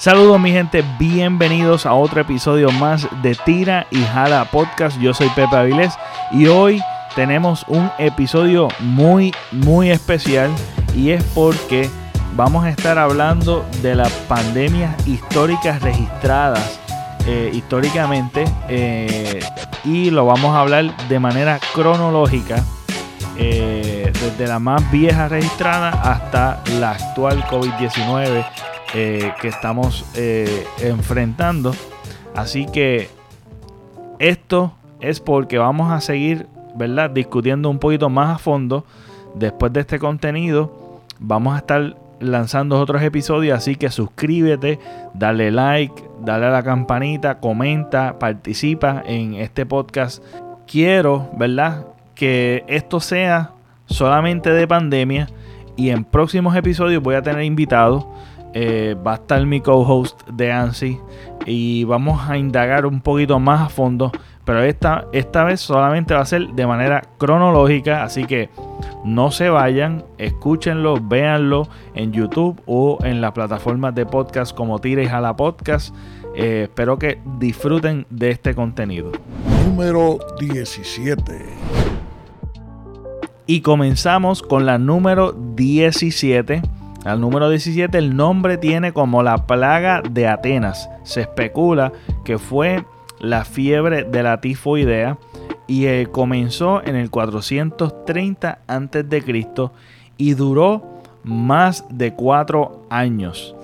[0.00, 4.98] Saludos mi gente, bienvenidos a otro episodio más de Tira y Jala Podcast.
[4.98, 5.92] Yo soy Pepe Avilés
[6.32, 6.82] y hoy
[7.14, 10.48] tenemos un episodio muy, muy especial
[10.96, 11.90] y es porque
[12.34, 16.80] vamos a estar hablando de las pandemias históricas registradas
[17.26, 19.40] eh, históricamente eh,
[19.84, 22.64] y lo vamos a hablar de manera cronológica
[23.36, 28.46] eh, desde la más vieja registrada hasta la actual COVID-19
[28.92, 30.04] que estamos
[30.82, 31.72] enfrentando.
[32.34, 33.08] Así que
[34.18, 37.10] esto es porque vamos a seguir ¿verdad?
[37.10, 38.84] discutiendo un poquito más a fondo
[39.34, 41.00] después de este contenido.
[41.18, 44.78] Vamos a estar lanzando otros episodios, así que suscríbete,
[45.14, 50.22] dale like, dale a la campanita, comenta, participa en este podcast.
[50.66, 51.86] Quiero, ¿verdad?
[52.14, 53.52] Que esto sea
[53.86, 55.28] solamente de pandemia
[55.76, 58.06] y en próximos episodios voy a tener invitados.
[58.52, 60.98] Eh, va a estar mi co-host de ANSI
[61.46, 64.10] y vamos a indagar un poquito más a fondo
[64.50, 68.50] pero esta, esta vez solamente va a ser de manera cronológica, así que
[69.04, 75.04] no se vayan, escúchenlo, véanlo en YouTube o en las plataformas de podcast como Tira
[75.04, 75.94] y Jala Podcast.
[76.34, 79.12] Eh, espero que disfruten de este contenido.
[79.64, 81.46] Número 17.
[83.46, 86.60] Y comenzamos con la número 17.
[87.04, 90.90] Al número 17 el nombre tiene como la plaga de Atenas.
[91.02, 91.92] Se especula
[92.24, 92.84] que fue
[93.20, 95.18] la fiebre de la tifoidea
[95.66, 99.70] y eh, comenzó en el 430 a.C.
[100.16, 103.54] y duró más de cuatro años.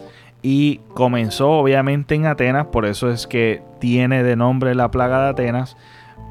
[0.42, 5.30] Y comenzó obviamente en Atenas, por eso es que tiene de nombre la plaga de
[5.30, 5.76] Atenas.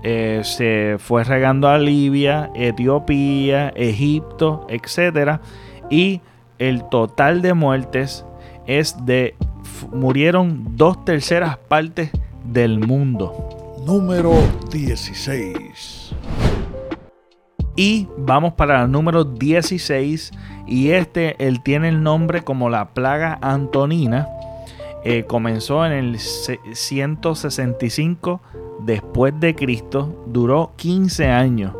[0.03, 5.39] Eh, se fue regando a Libia, Etiopía, Egipto, etc.
[5.89, 6.21] Y
[6.59, 8.25] el total de muertes
[8.65, 9.35] es de
[9.91, 12.11] murieron dos terceras partes
[12.43, 13.75] del mundo.
[13.85, 14.33] Número
[14.71, 16.13] 16.
[17.75, 20.31] Y vamos para el número 16.
[20.67, 24.29] Y este, él tiene el nombre como la plaga antonina.
[25.03, 28.41] Eh, comenzó en el 165
[28.81, 30.23] después de Cristo.
[30.27, 31.73] Duró 15 años.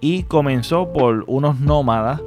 [0.00, 2.20] Y comenzó por unos nómadas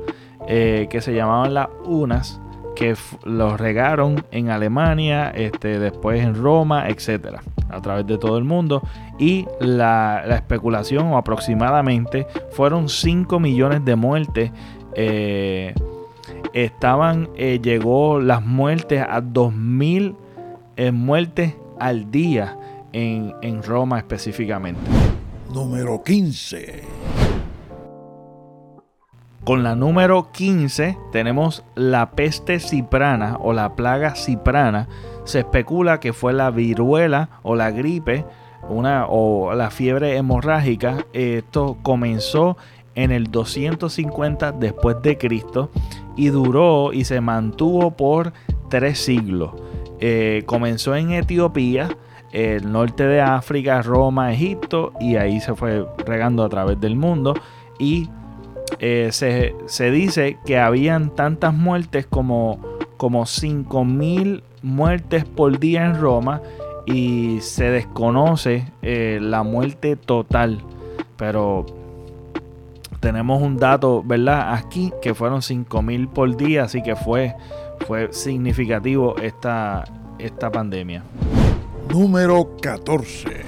[0.49, 2.41] eh, que se llamaban las unas
[2.79, 2.95] que
[3.25, 8.81] los regaron en Alemania, este, después en Roma, etcétera, a través de todo el mundo.
[9.17, 14.51] Y la, especulación, o aproximadamente, fueron 5 millones de muertes.
[14.95, 15.73] Eh,
[16.53, 20.15] estaban, eh, llegó las muertes a 2000
[20.77, 22.57] eh, muertes al día
[22.93, 24.79] en, en Roma específicamente.
[25.53, 27.18] Número 15.
[29.43, 34.87] Con la número 15 tenemos la peste ciprana o la plaga ciprana.
[35.23, 38.25] Se especula que fue la viruela o la gripe
[38.67, 41.05] una, o la fiebre hemorrágica.
[41.13, 42.57] Esto comenzó
[42.95, 45.71] en el 250 después de Cristo
[46.15, 48.33] y duró y se mantuvo por
[48.69, 49.51] tres siglos.
[49.99, 51.89] Eh, comenzó en Etiopía,
[52.31, 57.33] el norte de África, Roma, Egipto y ahí se fue regando a través del mundo
[57.79, 58.09] y
[58.79, 62.59] eh, se, dice que habían tantas muertes como,
[62.97, 66.41] como 5.000 muertes por día en Roma
[66.85, 70.61] y se desconoce eh, la muerte total.
[71.17, 71.65] Pero
[72.99, 74.53] tenemos un dato, ¿verdad?
[74.53, 77.35] Aquí que fueron 5.000 por día, así que fue,
[77.87, 79.83] fue significativo esta,
[80.19, 81.03] esta pandemia.
[81.89, 83.45] Número 14.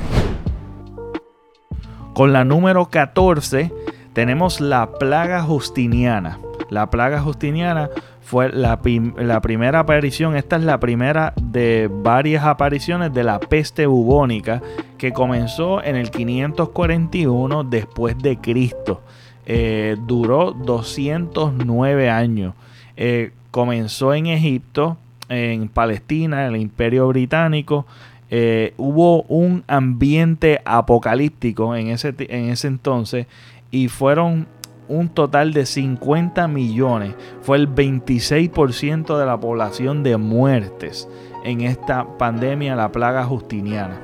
[2.14, 3.72] Con la número 14
[4.14, 6.40] tenemos la plaga justiniana.
[6.70, 7.90] La plaga justiniana
[8.22, 14.62] fue la, primera aparición, esta es la primera de varias apariciones de la peste bubónica
[14.98, 19.02] que comenzó en el 541 después de Cristo.
[19.46, 22.54] Eh, duró 209 años.
[22.96, 27.86] Eh, comenzó en Egipto, en Palestina, en el Imperio Británico.
[28.30, 33.28] Eh, hubo un ambiente apocalíptico en ese, en ese entonces
[33.72, 34.48] y fueron
[34.88, 37.16] un total de 50 millones.
[37.42, 41.08] Fue el 26% de la población de muertes
[41.46, 44.00] en esta pandemia, la plaga justiniana.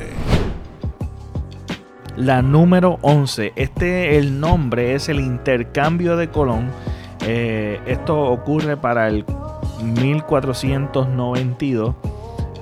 [2.16, 3.54] La número 11.
[3.56, 6.70] Este el nombre es el intercambio de Colón.
[7.20, 9.24] esto ocurre para el
[9.82, 11.94] 1492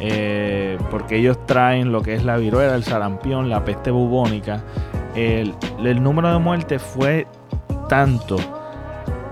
[0.02, 4.62] eh, porque ellos traen lo que es la viruela, el sarampión, la peste bubónica.
[5.14, 5.54] El,
[6.02, 7.26] número de muertes fue
[7.88, 8.36] tanto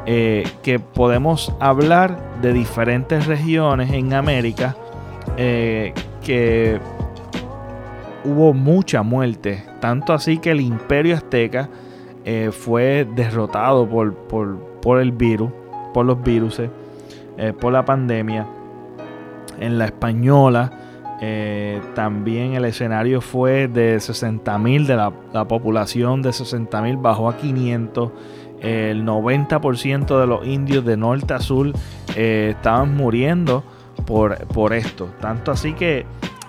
[0.05, 4.77] eh, que podemos hablar de diferentes regiones en América
[5.39, 6.79] eh, que
[8.25, 11.69] hubo mucha muerte, tanto así que el imperio azteca
[12.53, 14.13] fue derrotado por,
[14.83, 15.51] por, el virus,
[15.95, 16.61] por los virus,
[17.59, 18.47] por la pandemia
[19.61, 20.73] en la española.
[21.21, 28.11] Eh, también el escenario fue de 60.000 de la, población de 60.000 bajó a 500.
[28.61, 31.73] El 90% de los indios de norte a sur
[32.17, 33.63] eh, estaban muriendo
[34.05, 35.11] por, por, esto.
[35.21, 36.07] Tanto así que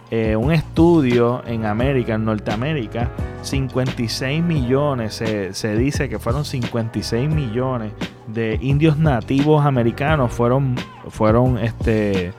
[0.10, 3.12] eh, un estudio en América, en Norteamérica,
[3.44, 7.94] 56 millones, se, se, dice que fueron 56 millones
[8.34, 10.76] de indios nativos americanos fueron,
[11.10, 12.34] fueron este,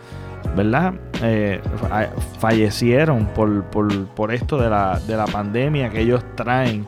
[0.57, 0.95] ¿verdad?
[1.23, 1.61] Eh,
[2.39, 6.87] fallecieron por, esto de la, pandemia que ellos traen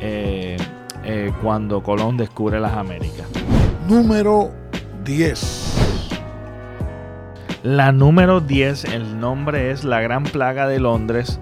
[0.00, 0.56] eh,
[1.04, 3.26] eh, cuando Colón descubre las Américas.
[3.88, 4.50] Número
[5.04, 5.72] 10.
[7.62, 11.40] La número 10, el nombre es La Gran Plaga de Londres.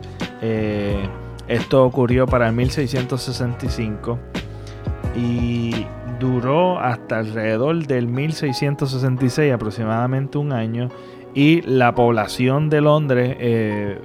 [1.49, 4.19] esto ocurrió para el 1665
[5.17, 5.87] y
[6.19, 10.89] duró hasta alrededor del 1666, aproximadamente un año
[11.35, 14.01] y la población de Londres eh,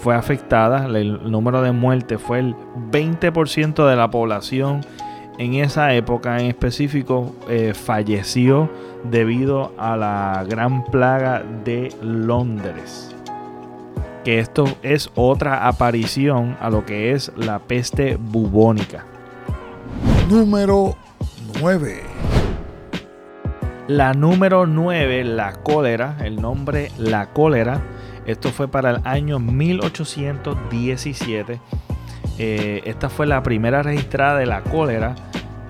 [0.00, 2.56] fue afectada, el número de muertes fue el
[2.90, 4.80] 20% de la población
[5.38, 8.70] en esa época en específico eh, falleció
[9.04, 13.14] debido a la gran plaga de Londres.
[14.24, 19.04] Que esto es otra aparición a lo que es la peste bubónica.
[20.28, 20.94] Número
[21.60, 22.11] 9.
[23.92, 27.82] La número 9, la cólera, el nombre la cólera.
[28.24, 31.60] Esto fue para el año 1817.
[32.38, 35.14] Eh, esta fue la primera registrada de la cólera.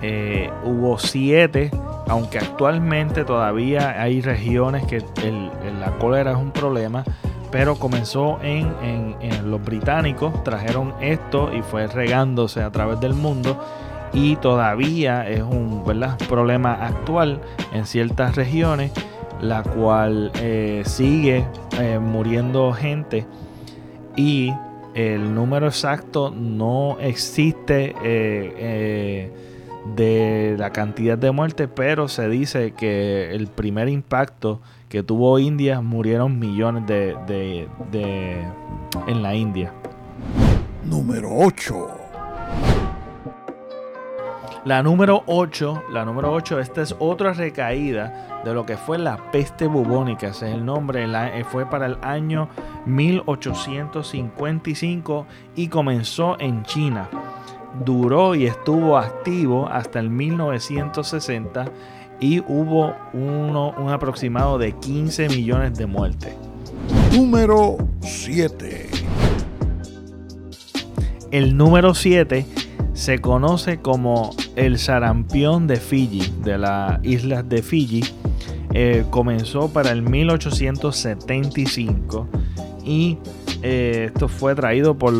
[0.01, 1.69] Eh, hubo siete,
[2.07, 5.03] aunque actualmente todavía hay regiones que
[5.77, 7.03] la cólera es un problema.
[7.51, 13.59] Pero comenzó en, en los británicos, trajeron esto y fue regándose a través del mundo
[14.13, 15.83] y todavía es un
[16.29, 17.41] problema actual
[17.73, 18.91] en ciertas regiones,
[19.41, 21.45] la cual eh, sigue
[21.79, 23.25] eh, muriendo gente
[24.15, 24.53] y
[24.93, 29.31] el número exacto no existe eh,
[29.95, 35.81] de la cantidad de muertes, pero se dice que el primer impacto que tuvo India
[35.81, 37.17] murieron millones de,
[37.91, 38.43] de
[39.07, 39.73] en la India.
[40.85, 42.02] Número 8.
[44.65, 49.29] La número 8, la número 8, esta es otra recaída de lo que fue la
[49.29, 52.47] peste bubónica, ese es el nombre, eh, fue para el año
[52.85, 55.27] 1855
[55.57, 57.09] y comenzó en China.
[57.83, 61.65] Duró y estuvo activo hasta el 1960
[62.21, 66.37] y hubo uno, un aproximado de 15 millones de muertes.
[67.11, 68.89] Número 7.
[71.31, 72.62] El número 7
[73.03, 78.01] se conoce como el sarampión de Fiji, de las islas de Fiji.
[78.73, 82.29] Eh, comenzó para el 1875
[82.85, 83.17] y
[83.61, 85.13] eh, esto fue traído por,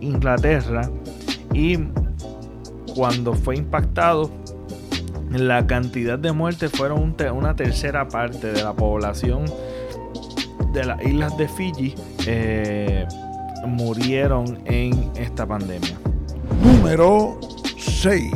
[0.00, 0.90] Inglaterra
[1.52, 1.76] y
[2.94, 4.30] cuando fue impactado
[5.30, 9.44] la cantidad de muertes fueron una tercera parte de la población
[10.72, 11.94] de las islas de Fiji
[12.26, 13.06] eh,
[13.66, 15.98] murieron en esta pandemia.
[16.62, 17.38] Número
[17.78, 18.30] 6.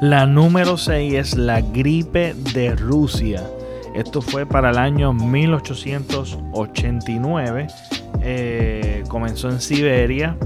[0.00, 3.48] La número 6 es la gripe de Rusia.
[3.94, 7.68] Esto fue para el año 1889.
[8.20, 10.36] Eh, comenzó en Siberia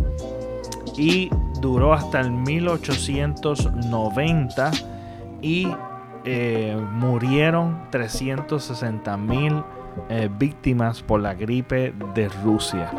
[0.96, 1.30] y
[1.60, 4.70] duró hasta el 1890
[5.42, 5.68] y
[6.24, 9.64] eh, murieron 360 mil
[10.08, 12.92] eh, víctimas por la gripe de Rusia.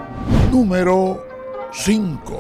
[0.52, 1.31] Número
[1.72, 2.40] 5.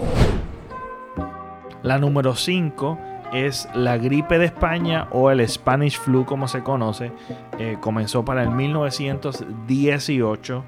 [1.84, 3.00] La número 5
[3.34, 7.12] es la gripe de España o el Spanish flu como se conoce.
[7.58, 10.64] Eh, comenzó para el 1918.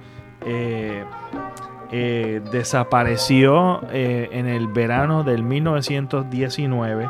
[2.51, 7.07] desapareció en el verano del 1919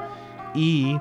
[0.53, 0.97] y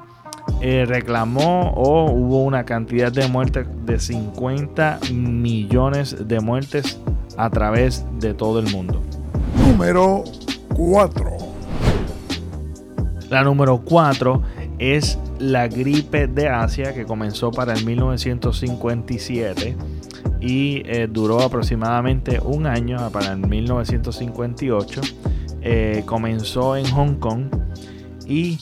[0.60, 7.00] eh, reclamó o hubo una cantidad de muertes de 50 millones de muertes
[7.36, 9.02] a través de todo el mundo.
[9.56, 10.24] Número
[10.84, 11.30] 4.
[13.30, 14.42] La número 4
[14.80, 19.76] es la gripe de Asia que comenzó para el 1957
[20.40, 25.00] y eh, duró aproximadamente un año para el 1958.
[25.60, 27.44] Eh, comenzó en Hong Kong
[28.26, 28.58] y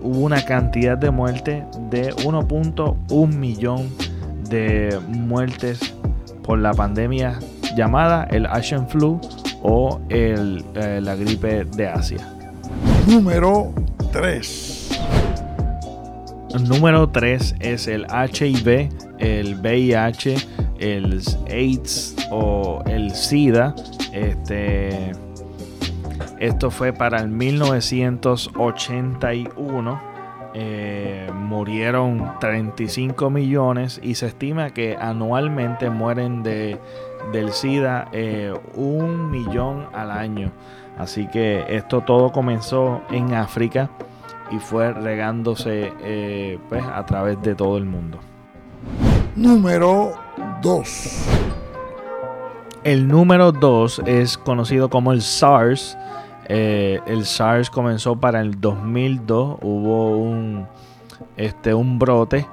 [0.00, 3.88] hubo una cantidad de muertes de 1.1 millón
[4.48, 5.94] de muertes
[6.44, 7.40] por la pandemia
[7.76, 9.20] llamada el Asian Flu
[9.62, 12.26] o el, eh, la gripe de Asia.
[13.06, 13.72] Número
[14.12, 15.00] 3.
[16.68, 18.88] Número 3 es el HIV,
[19.18, 20.36] el VIH,
[20.78, 23.74] el AIDS o el SIDA.
[24.12, 25.12] Este,
[26.40, 30.09] esto fue para el 1981.
[30.52, 36.78] Eh, murieron 35 millones y se estima que anualmente mueren de,
[37.32, 40.50] del SIDA eh, un millón al año.
[40.98, 43.90] Así que esto todo comenzó en África
[44.50, 48.18] y fue regándose eh, pues, a través de todo el mundo.
[49.36, 50.14] Número
[50.62, 51.26] 2.
[52.82, 55.96] El número 2 es conocido como el SARS
[56.52, 60.66] eh, el SARS comenzó para el 2002, hubo un,
[61.36, 62.44] este, un brote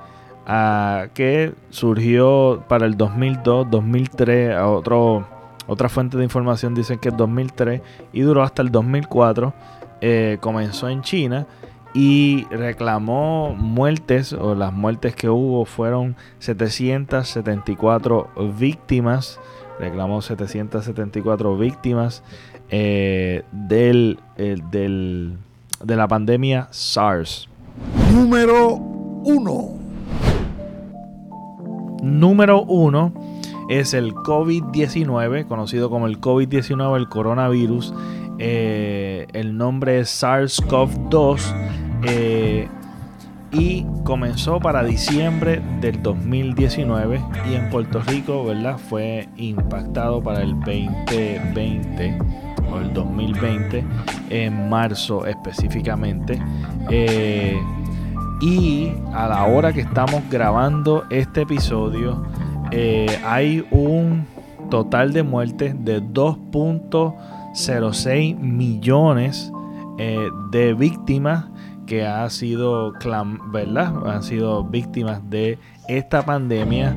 [0.46, 5.28] ah, que surgió para el 2002, 2003, otro,
[5.66, 7.82] otra fuente de información dice que es 2003
[8.14, 9.52] y duró hasta el 2004.
[10.02, 11.48] Eh, comenzó en China
[11.96, 19.40] y reclamó muertes, o las muertes que hubo fueron 774 víctimas,
[19.80, 22.24] reclamó 774 víctimas
[22.70, 24.20] eh, del,
[24.72, 25.38] del,
[25.84, 27.50] de la pandemia SARS.
[28.12, 29.78] Número 1.
[32.02, 33.14] Número 1
[33.70, 37.94] es el COVID-19, conocido como el COVID-19, el coronavirus.
[38.40, 41.42] Eh, el nombre es SARS-CoV-2
[42.04, 42.68] eh,
[43.52, 48.78] y comenzó para diciembre del 2019 y en Puerto Rico, ¿verdad?
[48.78, 52.18] Fue impactado para el 2020
[52.72, 53.84] o el 2020,
[54.30, 56.40] en marzo específicamente.
[56.90, 57.58] Eh,
[58.42, 62.24] y a la hora que estamos grabando este episodio,
[62.72, 64.26] eh, hay un
[64.70, 69.52] total de muertes de 2.06 millones
[69.98, 71.46] eh, de víctimas
[71.88, 72.94] que ha sido,
[73.52, 73.94] ¿verdad?
[74.08, 76.96] han sido víctimas de esta pandemia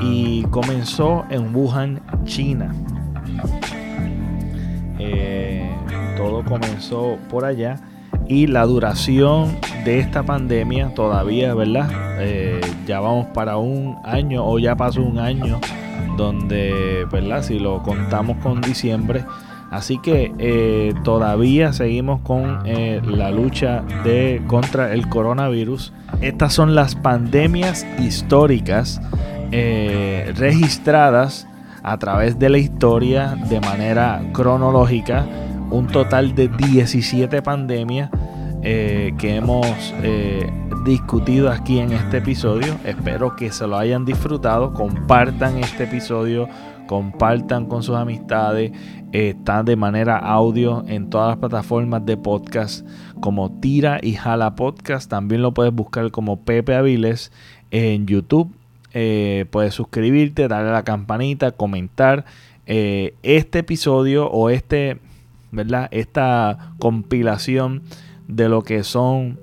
[0.00, 2.74] y comenzó en Wuhan, China.
[4.98, 5.70] Eh,
[6.16, 7.80] todo comenzó por allá
[8.28, 11.88] y la duración de esta pandemia todavía, ¿verdad?
[12.20, 15.60] Eh, ya vamos para un año o ya pasó un año
[16.16, 17.42] donde, ¿verdad?
[17.42, 19.24] Si lo contamos con diciembre.
[19.72, 25.92] Así que eh, todavía seguimos con la lucha de, contra el coronavirus.
[26.20, 29.00] Estas son las pandemias históricas
[29.50, 31.46] registradas
[31.82, 35.26] a través de la historia de manera cronológica
[35.72, 38.10] un total de 17 pandemias
[38.62, 39.66] eh, que hemos
[40.02, 40.48] eh,
[40.84, 42.76] discutido aquí en este episodio.
[42.84, 44.72] Espero que se lo hayan disfrutado.
[44.74, 46.48] Compartan este episodio,
[46.92, 48.70] compartan con sus amistades.
[49.12, 52.86] está de manera audio en todas las plataformas de podcast
[53.20, 55.08] como Tira y Jala Podcast.
[55.08, 57.32] También lo puedes buscar como Pepe Aviles
[57.70, 58.52] en YouTube
[58.94, 62.26] eh, puedes suscribirte, darle a la campanita, comentar
[62.66, 64.98] eh, este episodio o este,
[65.50, 65.88] ¿verdad?
[65.92, 67.82] Esta compilación
[68.28, 69.38] de lo que son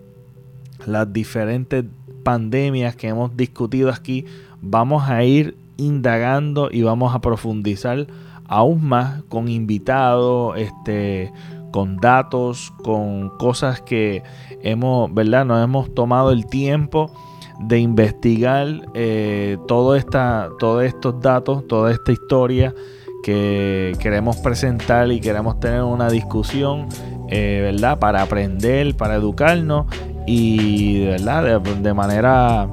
[0.86, 1.84] las diferentes
[2.24, 4.25] pandemias que hemos discutido aquí,
[4.62, 8.07] vamos a ir indagando y vamos a profundizar
[8.48, 11.31] aún más con invitados, este,
[11.71, 14.24] con datos, con cosas que
[14.62, 15.45] hemos, ¿verdad?
[15.45, 17.12] Nos hemos tomado el tiempo
[17.59, 22.74] de investigar eh, todo esta, todos estos datos, toda esta historia
[23.21, 26.88] que queremos presentar y queremos tener una discusión,
[27.27, 28.00] eh, ¿verdad?
[28.00, 29.88] Para aprender, para educarnos
[30.25, 31.62] y, ¿verdad?
[31.62, 32.67] De, manera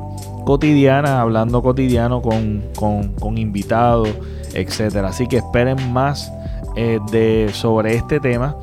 [0.46, 4.08] cotidiana, hablando cotidiano con, con, invitados,
[4.54, 5.08] etcétera.
[5.08, 6.32] Así que esperen más
[6.76, 8.56] eh, de, sobre este tema.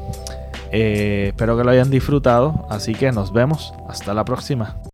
[0.71, 2.65] espero que lo hayan disfrutado.
[2.69, 3.73] Así que nos vemos.
[3.87, 4.77] Hasta la próxima.